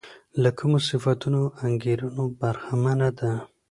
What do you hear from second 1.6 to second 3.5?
انګېرنو برخمنه ده.